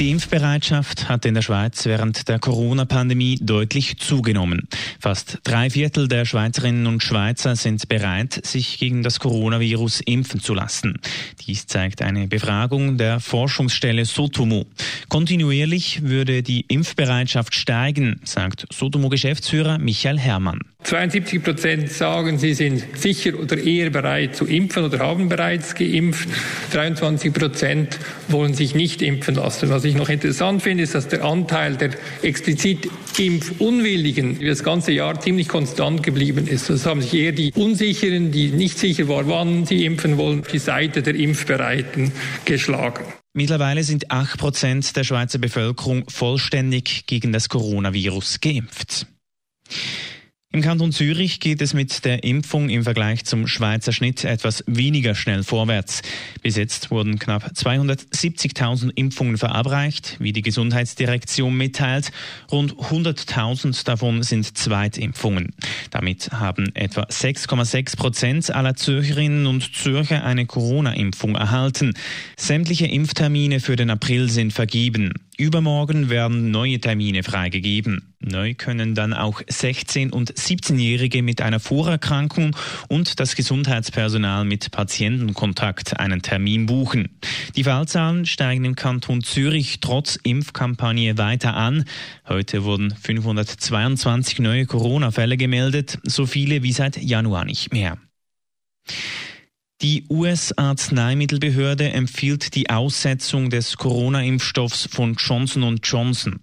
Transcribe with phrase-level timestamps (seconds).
[0.00, 4.66] Die Impfbereitschaft hat in der Schweiz während der Corona-Pandemie deutlich zugenommen.
[4.98, 10.52] Fast drei Viertel der Schweizerinnen und Schweizer sind bereit, sich gegen das Coronavirus impfen zu
[10.52, 10.98] lassen.
[11.46, 14.66] Dies zeigt eine Befragung der Forschungsstelle Sotomo.
[15.08, 20.58] Kontinuierlich würde die Impfbereitschaft steigen, sagt Sotomo-Geschäftsführer Michael Herrmann.
[20.84, 26.28] 72 Prozent sagen, sie sind sicher oder eher bereit zu impfen oder haben bereits geimpft.
[26.72, 27.98] 23 Prozent
[28.28, 29.70] wollen sich nicht impfen lassen.
[29.70, 31.90] Was ich noch interessant finde, ist, dass der Anteil der
[32.22, 36.68] explizit Impfunwilligen das ganze Jahr ziemlich konstant geblieben ist.
[36.68, 40.48] Es haben sich eher die Unsicheren, die nicht sicher waren, wann sie impfen wollen, auf
[40.48, 42.12] die Seite der Impfbereiten
[42.44, 43.04] geschlagen.
[43.32, 49.06] Mittlerweile sind 8 Prozent der Schweizer Bevölkerung vollständig gegen das Coronavirus geimpft.
[50.54, 55.16] Im Kanton Zürich geht es mit der Impfung im Vergleich zum Schweizer Schnitt etwas weniger
[55.16, 56.02] schnell vorwärts.
[56.42, 62.12] Bis jetzt wurden knapp 270.000 Impfungen verabreicht, wie die Gesundheitsdirektion mitteilt.
[62.52, 65.54] Rund 100.000 davon sind Zweitimpfungen.
[65.90, 71.94] Damit haben etwa 6,6 Prozent aller Zürcherinnen und Zürcher eine Corona-Impfung erhalten.
[72.36, 75.14] Sämtliche Impftermine für den April sind vergeben.
[75.36, 78.14] Übermorgen werden neue Termine freigegeben.
[78.20, 82.56] Neu können dann auch 16- und 17-Jährige mit einer Vorerkrankung
[82.88, 87.08] und das Gesundheitspersonal mit Patientenkontakt einen Termin buchen.
[87.56, 91.84] Die Fallzahlen steigen im Kanton Zürich trotz Impfkampagne weiter an.
[92.28, 97.98] Heute wurden 522 neue Corona-Fälle gemeldet, so viele wie seit Januar nicht mehr.
[99.84, 106.40] Die US-Arzneimittelbehörde empfiehlt die Aussetzung des Corona-Impfstoffs von Johnson Johnson.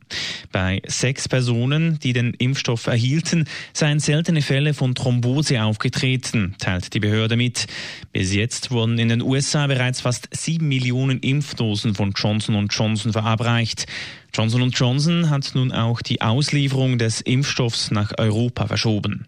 [0.52, 7.00] Bei sechs Personen, die den Impfstoff erhielten, seien seltene Fälle von Thrombose aufgetreten, teilt die
[7.00, 7.66] Behörde mit.
[8.14, 13.88] Bis jetzt wurden in den USA bereits fast sieben Millionen Impfdosen von Johnson Johnson verabreicht.
[14.36, 19.26] Johnson Johnson hat nun auch die Auslieferung des Impfstoffs nach Europa verschoben.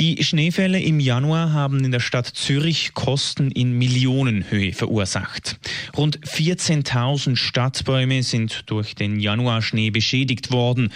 [0.00, 5.60] Die Schneefälle im Januar haben in der Stadt Zürich Kosten in Millionenhöhe verursacht.
[5.94, 10.90] Rund 14.000 Stadtbäume sind durch den Januarschnee beschädigt worden.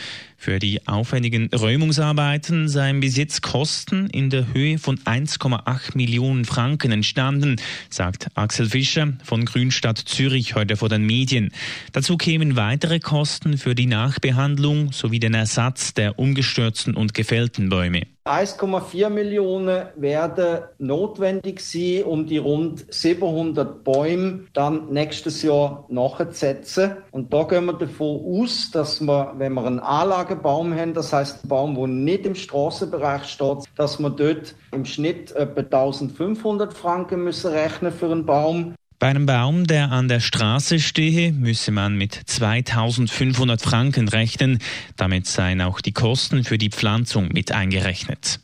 [0.45, 6.93] Für die aufwendigen Räumungsarbeiten seien bis jetzt Kosten in der Höhe von 1,8 Millionen Franken
[6.93, 7.57] entstanden,
[7.89, 11.51] sagt Axel Fischer von Grünstadt Zürich heute vor den Medien.
[11.93, 18.03] Dazu kämen weitere Kosten für die Nachbehandlung sowie den Ersatz der umgestürzten und gefällten Bäume.
[18.27, 26.97] 1,4 Millionen werden notwendig sein, um die rund 700 Bäume dann nächstes Jahr nachzusetzen.
[27.11, 31.13] Und da gehen wir davon aus, dass wir, wenn wir eine Anlage Baum haben, das
[31.13, 36.73] heißt ein Baum, der nicht im Straßenbereich steht, dass wir dort im Schnitt etwa 1500
[36.73, 38.75] Franken müssen rechnen für einen Baum.
[38.99, 44.61] Bei einem Baum, der an der Straße stehe, müsse man mit 2500 Franken rechnen.
[44.97, 48.41] Damit seien auch die Kosten für die Pflanzung mit eingerechnet.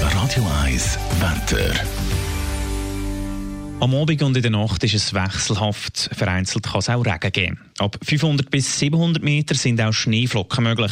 [0.00, 2.13] Radio 1 Wetter.
[3.84, 6.08] Am Abend und in der Nacht ist es wechselhaft.
[6.14, 7.60] Vereinzelt kann es auch Regen geben.
[7.76, 10.90] Ab 500 bis 700 Meter sind auch Schneeflocken möglich.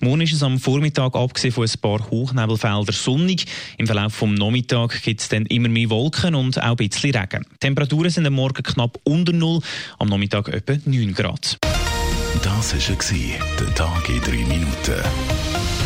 [0.00, 3.46] Morgen ist es am Vormittag, abgesehen von ein paar Hochnebelfelder, sonnig.
[3.78, 7.46] Im Verlauf des Nachmittags gibt es dann immer mehr Wolken und auch ein bisschen Regen.
[7.54, 9.62] Die Temperaturen sind am Morgen knapp unter Null,
[9.98, 11.56] am Nachmittag etwa 9 Grad.
[12.42, 15.85] Das war der Tag in 3 Minuten.